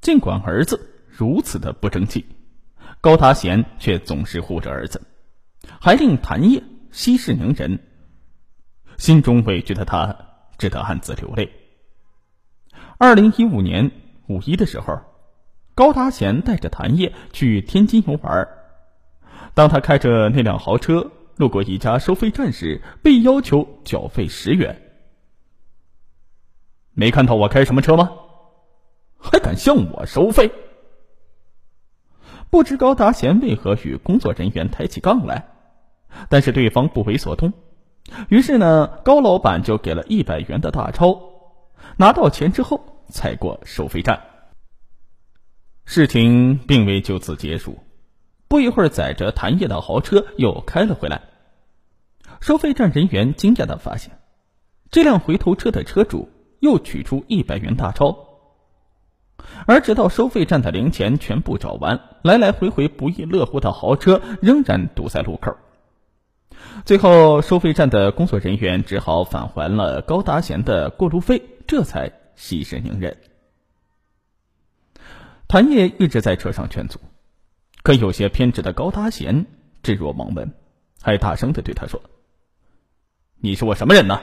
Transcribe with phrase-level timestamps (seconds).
[0.00, 2.24] 尽管儿子如此的不争气，
[3.02, 5.02] 高达贤却总是护着儿子，
[5.78, 7.78] 还令谭烨息事宁人。
[8.96, 10.16] 心中委屈的他
[10.56, 11.50] 只得暗自流泪。
[12.96, 13.90] 二零一五年
[14.26, 15.00] 五一的时候，
[15.74, 18.48] 高达贤带着谭烨去天津游玩。
[19.52, 24.80] 当他开着那辆豪车路过一家收费站时，被要求缴费十元。
[26.92, 28.10] 没看到我开什么车吗？
[29.20, 30.50] 还敢向我收费？
[32.50, 35.50] 不知高达贤为何与工作人员抬起杠来，
[36.28, 37.52] 但是对方不为所动。
[38.28, 41.20] 于是呢，高老板就给了一百元的大钞，
[41.96, 44.20] 拿到钱之后才过收费站。
[45.84, 47.78] 事情并未就此结束，
[48.48, 51.22] 不一会儿，载着谭业的豪车又开了回来。
[52.40, 54.18] 收费站人员惊讶的发现，
[54.90, 56.28] 这辆回头车的车主
[56.58, 58.29] 又取出一百元大钞，
[59.66, 65.56] 而直到收费站的零钱全部找完，来来回回不亦乐乎的豪车仍然堵在路口。
[66.84, 73.16] 最后，收费站的工作人员只好返还了高达贤的过路费，这才息事宁人。
[75.48, 77.00] 谭烨一直在车上劝阻，
[77.82, 79.46] 可有些偏执的高达贤
[79.82, 80.52] 置若罔闻，
[81.02, 82.00] 还大声的对他说
[83.40, 84.20] ：“你是我什么人呢？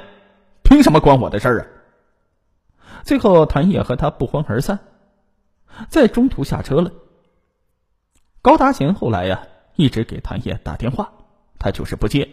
[0.63, 1.67] 凭什么管我的事儿啊？”
[3.03, 4.79] 最后，谭烨和他不欢而散，
[5.89, 6.91] 在中途下车了。
[8.41, 11.11] 高达贤后来呀，一直给谭业打电话。
[11.59, 12.29] 他就是不接。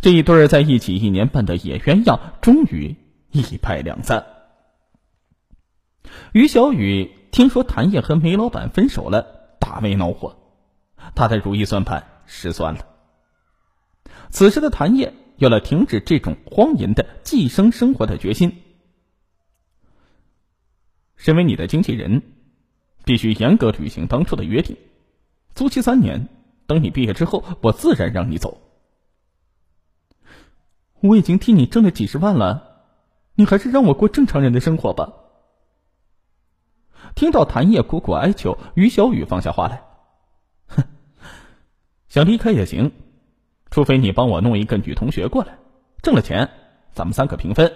[0.00, 2.94] 这一对在一起一年半的野鸳鸯，终于
[3.32, 4.24] 一拍两散。
[6.32, 9.26] 于小雨听说谭业和梅老板分手了，
[9.58, 10.36] 大为恼火，
[11.16, 12.86] 他的如意算盘失算了。
[14.30, 18.62] 此时的谭业有了停止这种荒淫的寄生生活的决心。
[21.24, 22.20] 身为你的经纪人，
[23.06, 24.76] 必须严格履行当初的约定，
[25.54, 26.28] 租期三年。
[26.66, 28.60] 等你毕业之后，我自然让你走。
[31.00, 32.84] 我已经替你挣了几十万了，
[33.36, 35.14] 你还是让我过正常人的生活吧。
[37.14, 39.82] 听到谭叶苦苦哀求，于小雨放下话来，
[40.66, 40.82] 哼，
[42.06, 42.92] 想离开也行，
[43.70, 45.56] 除非你帮我弄一个女同学过来，
[46.02, 46.50] 挣了钱，
[46.92, 47.72] 咱们三个平分。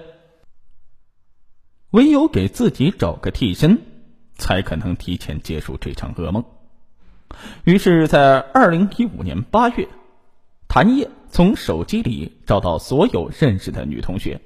[1.91, 3.79] 唯有给自己找个替身，
[4.37, 6.45] 才可能提前结束这场噩梦。
[7.65, 9.89] 于是，在二零一五年八月，
[10.69, 14.41] 谭烨从手机里找到所有认识的女同学，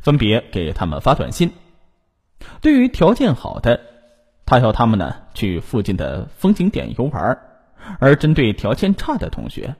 [0.00, 1.50] 分别给他们发短信。
[2.60, 3.80] 对于条件好的，
[4.46, 7.36] 他要他们呢去附近的风景点游玩；
[7.98, 9.74] 而针对条件差的同学，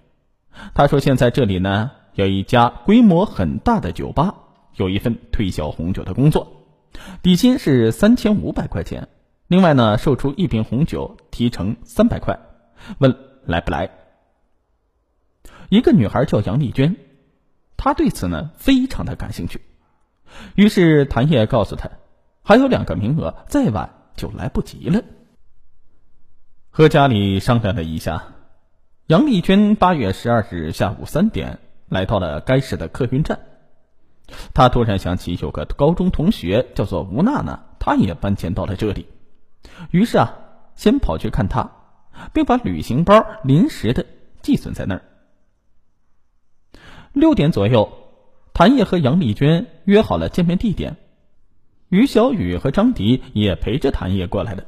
[0.75, 4.35] 他说现在这里呢有一家规模很大的酒吧，
[4.75, 6.58] 有一份推销红酒的工作，
[7.23, 9.09] 底薪是三千五百块钱。
[9.47, 12.39] 另外呢，售出一瓶红酒提成三百块，
[12.99, 13.91] 问来不来？
[15.71, 16.97] 一个女孩叫杨丽娟，
[17.77, 19.63] 她对此呢非常的感兴趣。
[20.55, 21.91] 于是谭烨告诉她，
[22.43, 25.03] 还有两个名额，再晚就来不及了。
[26.69, 28.35] 和家里商量了一下，
[29.07, 33.41] 杨丽娟八月十二日下午三点来到了该市的客运站。
[34.55, 39.07] 他突然想起有个高中同学叫做吴娜娜，她也搬迁到了这里。
[39.91, 40.37] 于是啊，
[40.75, 41.71] 先跑去看她，
[42.33, 44.05] 并把旅行包临时的
[44.43, 45.03] 寄存在那儿。
[47.13, 47.91] 六点左右，
[48.53, 50.97] 谭烨和杨丽娟约好了见面地点，
[51.89, 54.65] 于小雨和张迪也陪着谭烨过来了。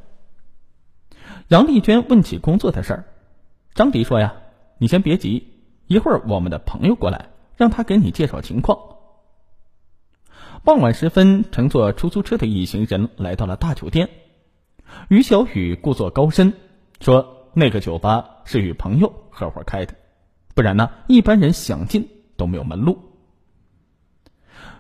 [1.49, 3.05] 杨丽娟问起工作的事儿，
[3.75, 4.35] 张迪说：“呀，
[4.79, 5.49] 你先别急，
[5.87, 8.79] 一会儿我们的朋友过来，让他给你介绍情况。”
[10.63, 14.11] 傍晚时分，乘坐出租车的一行人来到了大酒店。
[15.09, 16.53] 于小雨故作高深，
[17.01, 19.95] 说：“那个酒吧是与朋友合伙开的，
[20.55, 22.99] 不然呢，一般人想进都没有门路。”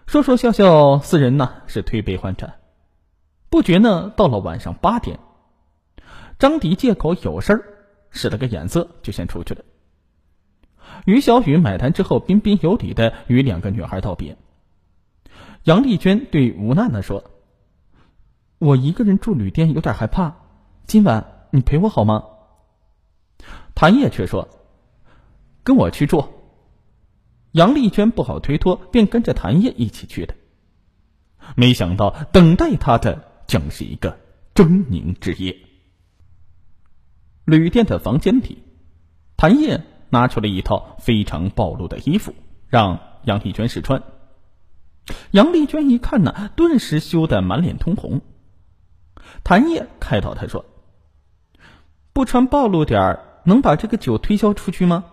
[0.06, 2.56] 说说笑笑，四人呢是推杯换盏，
[3.48, 5.18] 不觉呢到了晚上八点，
[6.38, 7.64] 张迪借口有事儿，
[8.10, 9.64] 使了个眼色就先出去了。
[11.06, 14.36] 于小雨买单之后，彬彬有礼的与两个女孩道别。
[15.64, 17.30] 杨丽娟对吴娜娜说。
[18.58, 20.36] 我一个人住旅店有点害怕，
[20.86, 22.24] 今晚你陪我好吗？
[23.74, 24.48] 谭烨却说
[25.64, 26.24] ：“跟我去住。”
[27.52, 30.34] 杨丽娟不好推脱，便跟着谭烨一起去的。
[31.56, 34.18] 没想到等待他的将是一个
[34.54, 35.56] 狰狞之夜。
[37.46, 38.62] 旅店的房间里，
[39.38, 42.34] 谭烨拿出了一套非常暴露的衣服，
[42.68, 44.02] 让杨丽娟试穿。
[45.30, 48.20] 杨丽娟一看呢，顿时羞得满脸通红。
[49.44, 50.64] 谭烨开导他说
[52.12, 55.04] ：“不穿暴露点儿，能把这个酒推销出去吗？”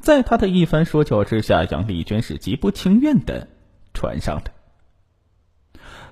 [0.00, 3.48] 在他的一番说教之下，杨丽娟是极不情愿的
[3.94, 4.50] 穿上的。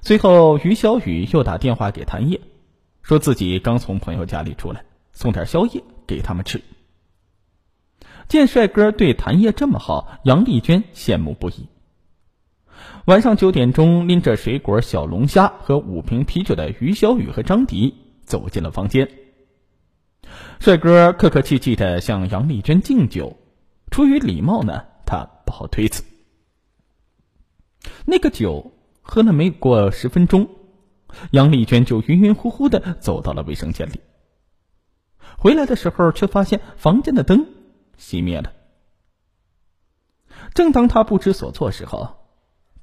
[0.00, 2.40] 随后，于小雨又打电话给谭烨，
[3.02, 6.62] 说自己刚从朋友家里出来，送点宵夜给他们吃。
[8.28, 11.68] 见帅哥对谭烨这么好，杨丽娟羡慕不已。
[13.06, 17.94] 晚上九点钟，拎着水果、小龙虾和五瓶啤酒的于小雨和张迪
[18.24, 19.08] 走进了房间。
[20.60, 23.36] 帅哥客客气气的向杨丽娟敬酒，
[23.90, 26.04] 出于礼貌呢，他不好推辞。
[28.04, 28.72] 那个酒
[29.02, 30.48] 喝了没过十分钟，
[31.32, 34.00] 杨丽娟就晕晕乎乎的走到了卫生间里。
[35.38, 37.46] 回来的时候，却发现房间的灯
[37.98, 38.52] 熄灭了。
[40.54, 42.19] 正当他不知所措时候，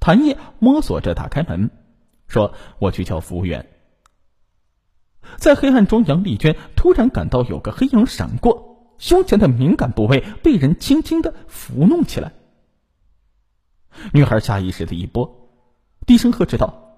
[0.00, 1.70] 谭烨摸索着打开门，
[2.26, 3.68] 说：“我去叫服务员。”
[5.36, 12.32] 在黑暗中，杨丽娟突然感到有个黑影闪过，胸前的敏感部位被人轻轻的抚弄起来。
[14.12, 15.50] 女孩下意识的一拨，
[16.06, 16.94] 低声呵斥道：“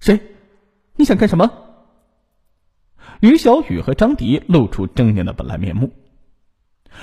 [0.00, 0.20] 谁？
[0.96, 1.50] 你想干什么？”
[3.20, 5.92] 于小雨和张迪露出狰狞的本来面目。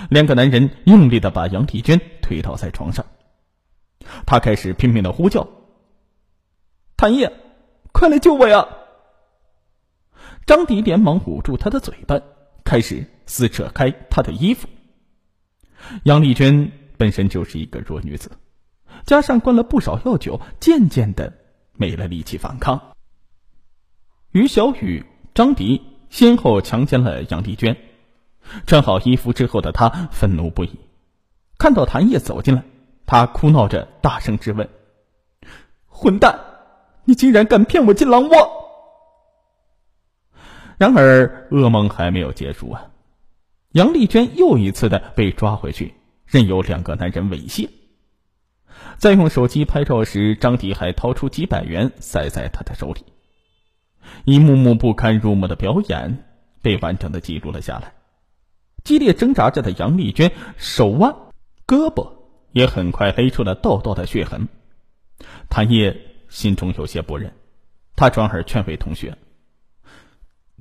[0.09, 3.05] 两个男人用力的把杨丽娟推倒在床上。
[4.25, 5.47] 他开始拼命的呼叫
[6.97, 7.31] ：“谭烨，
[7.91, 8.67] 快来救我呀！”
[10.45, 12.19] 张迪连忙捂住他的嘴巴，
[12.63, 14.67] 开始撕扯开他的衣服。
[16.03, 18.31] 杨丽娟本身就是一个弱女子，
[19.05, 21.33] 加上灌了不少药酒，渐渐的
[21.73, 22.93] 没了力气反抗。
[24.31, 27.75] 于小雨、张迪先后强奸了杨丽娟，
[28.65, 30.79] 穿好衣服之后的她愤怒不已，
[31.57, 32.63] 看到谭烨走进来。
[33.07, 34.69] 他哭闹着，大声质问
[35.87, 36.39] ：“混蛋，
[37.05, 38.35] 你竟然敢骗我进狼窝！”
[40.77, 42.91] 然而，噩梦还没有结束啊！
[43.71, 45.93] 杨丽娟又一次的被抓回去，
[46.25, 47.69] 任由两个男人猥亵。
[48.97, 53.05] 在用手机拍照时，张迪还掏出几百元塞在他的手里。
[54.25, 56.25] 一幕幕不堪入目的表演
[56.61, 57.93] 被完整的记录了下来。
[58.83, 61.15] 激烈挣扎着的杨丽娟，手腕、
[61.65, 62.16] 胳膊。
[62.51, 64.47] 也很快勒出了道道的血痕，
[65.49, 65.95] 谭烨
[66.29, 67.33] 心中有些不忍，
[67.95, 69.17] 他转而劝慰同学：“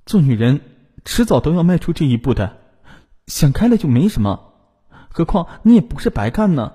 [0.07, 0.61] 做女人
[1.05, 2.57] 迟早都要迈出这一步的，
[3.27, 4.53] 想开了就没什么，
[5.09, 6.73] 何况你也不是白干呢。”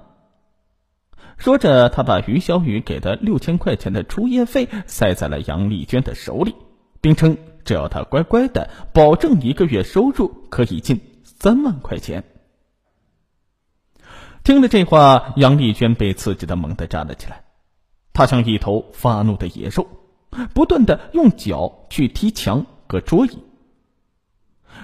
[1.37, 6.53] 说着，他把于小雨给的六千块钱的出夜费塞在了杨丽娟的手里，
[7.01, 7.35] 并称
[7.65, 12.23] 只要她乖乖的，保证一个月收入可以近三万块钱。
[14.43, 17.43] 听了这话，杨丽娟被刺激的猛地站了起来，
[18.11, 19.87] 她像一头发怒的野兽，
[20.55, 23.37] 不断的用脚去踢墙和桌椅。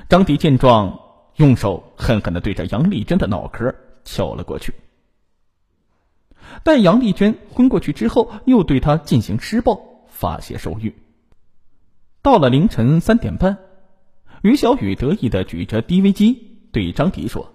[0.10, 1.00] 张迪见状，
[1.38, 3.74] 用手狠狠的对着杨丽娟的脑壳
[4.06, 4.76] 敲了过去。
[6.64, 10.96] 待杨丽娟昏过去之后，又对她进行施暴，发泄兽欲。
[12.22, 13.58] 到了凌晨三点半，
[14.44, 17.54] 于小雨得意的举着 DV 机对张迪说：“。”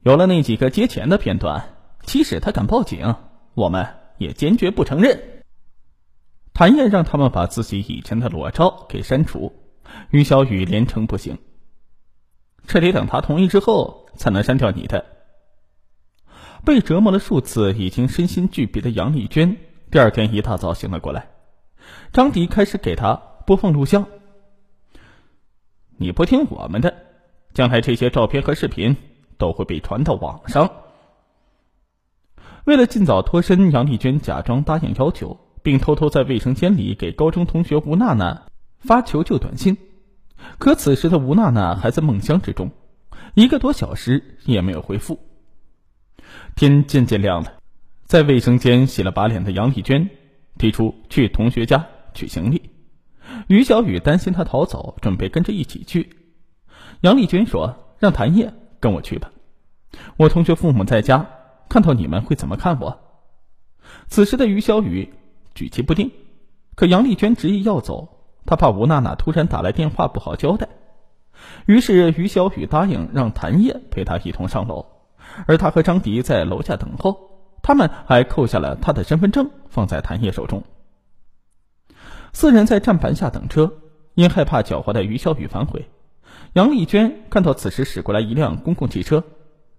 [0.00, 3.16] 有了那几个接钱的片段，即使他敢报警，
[3.54, 3.86] 我们
[4.16, 5.42] 也坚决不承认。
[6.54, 9.52] 谭燕让他们把自己以前的裸照给删除，
[10.10, 11.38] 于小雨连称不行，
[12.66, 15.04] 这得等他同意之后才能删掉你的。
[16.64, 19.56] 被折磨了数次、已经身心俱疲的杨丽娟，
[19.90, 21.28] 第二天一大早醒了过来，
[22.12, 23.14] 张迪开始给他
[23.46, 24.06] 播放录像。
[25.96, 26.94] 你不听我们的，
[27.54, 28.96] 将来这些照片和视频。
[29.38, 30.70] 都会被传到网上。
[32.64, 38.42] 为了尽早脱身，杨丽娟假装答应要求，并偷偷在卫生间里给高中同学吴娜娜
[38.80, 39.78] 发求救短信。
[40.58, 42.70] 可此时的吴娜娜还在梦乡之中，
[43.34, 45.18] 一个多小时也没有回复。
[46.56, 47.54] 天渐渐亮了，
[48.04, 50.10] 在卫生间洗了把脸的杨丽娟
[50.58, 52.70] 提出去同学家取行李。
[53.46, 56.10] 于小雨担心她逃走，准备跟着一起去。
[57.00, 59.30] 杨丽娟说：“让谭烨。”跟我去吧，
[60.16, 61.26] 我同学父母在家，
[61.68, 62.98] 看到你们会怎么看我？
[64.08, 65.12] 此时的于小雨
[65.54, 66.10] 举棋不定，
[66.74, 68.08] 可杨丽娟执意要走，
[68.46, 70.68] 她怕吴娜娜突然打来电话不好交代，
[71.66, 74.86] 于是于小雨答应让谭烨陪她一同上楼，
[75.46, 77.16] 而他和张迪在楼下等候，
[77.62, 80.62] 他们还扣下了他的身份证放在谭烨手中。
[82.32, 83.72] 四人在站牌下等车，
[84.14, 85.88] 因害怕狡猾的于小雨反悔。
[86.54, 89.24] 杨丽娟看到此时驶过来一辆公共汽车，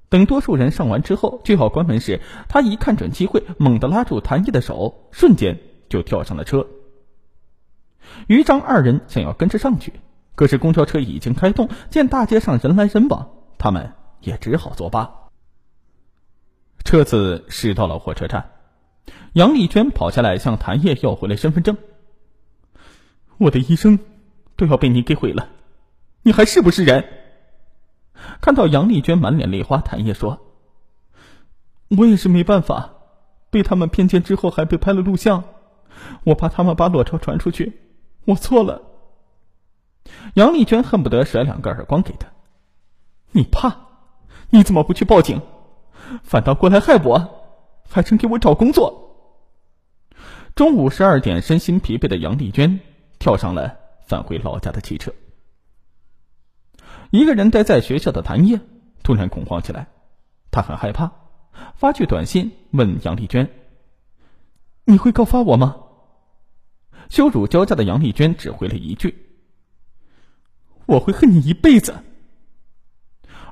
[0.08, 6.68] 等多数人上完之后就要关门时，她一看准机会，猛地拉住谭毅的手，瞬间就跳上了车。
[8.27, 9.94] 于张二人想要跟着上去，
[10.36, 15.12] 可是公交车已经开动，见大街上人来人往，他们也只好作罢。
[16.84, 18.51] 车子驶到了火车站，
[19.34, 21.77] 杨丽娟跑下来向谭烨要回了身份证。
[23.38, 24.00] 我的一生
[24.56, 25.50] 都要被你给毁了，
[26.22, 27.06] 你还是不是人？
[28.42, 30.40] 看到杨丽娟满脸泪花，谭烨说
[31.98, 32.94] ：“我也是没办法，
[33.50, 35.44] 被他们骗钱之后还被拍了录像，
[36.26, 37.80] 我怕他们把裸照传出去，
[38.26, 38.82] 我错了。”
[40.36, 42.28] 杨丽娟恨不得甩两个耳光给他
[43.32, 43.76] ：“你怕？
[44.50, 45.42] 你怎么不去报警？
[46.24, 47.30] 反倒过来害我，
[47.88, 49.06] 还真给我找工作！”
[50.56, 52.80] 中午十二点，身心疲惫的杨丽娟
[53.20, 55.14] 跳上了返回老家的汽车。
[57.12, 58.62] 一个人待在学校的谭烨
[59.04, 59.88] 突然恐慌起来，
[60.51, 61.12] 他很害怕，
[61.75, 63.50] 发去短信问杨丽娟
[64.86, 65.78] ：“你会告发我吗？”
[67.10, 69.25] 羞辱交加的杨丽娟只回了一句
[70.86, 71.96] ：“我会恨你一辈子。”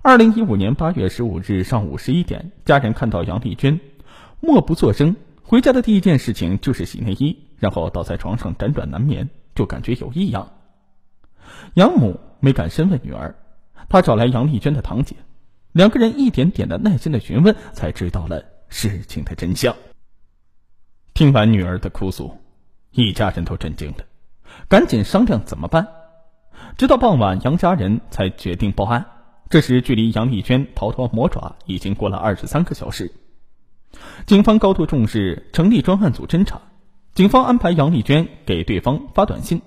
[0.04, 3.80] 二零一五年八月十五日上午十一点，家人看到杨丽娟
[4.40, 10.52] 默不作声，回家的第一件事情就是洗内衣，然后倒在床上辗转难眠，就感觉有异样。
[11.74, 13.36] 养母没敢深问女儿。
[13.90, 15.16] 他找来杨丽娟的堂姐，
[15.72, 19.76] 两个人一点点的耐心的询问，才知道了事情的真相。
[21.14, 22.38] 听完女儿的哭诉，
[22.92, 23.98] 一家人都震惊了，
[24.68, 25.88] 赶紧商量怎么办。
[26.78, 29.06] 直到傍晚，杨家人才决定报案。
[29.50, 33.12] 这时，距离杨丽娟逃脱魔爪已经过了二十三个小时。
[34.26, 36.62] 警方高度重视，成立专案组侦查。
[37.14, 39.62] 警方安排杨丽娟给对方发短信。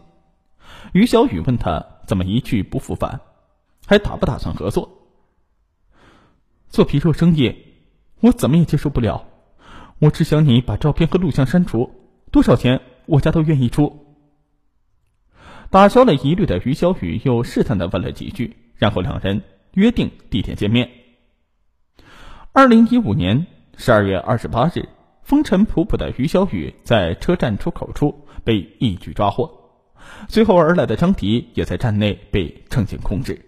[0.93, 3.21] 于小雨问他怎么一去不复返。
[3.91, 4.89] 还打不打算合作？
[6.69, 7.57] 做皮肉生意，
[8.21, 9.27] 我怎么也接受不了。
[9.99, 11.91] 我只想你把照片和录像删除，
[12.31, 14.17] 多少钱我家都愿意出。
[15.71, 19.43] 打消了疑虑的于小雨又试探的问了几句，然后两人
[19.75, 20.89] 约定地点见面。
[22.53, 23.45] 二零一五年
[23.77, 24.89] 十二月二十八日，
[25.25, 29.51] 风尘仆仆的于小雨在车站出口处被一举抓获，
[30.29, 33.47] 随后而来的张迪也在站内被乘警控制。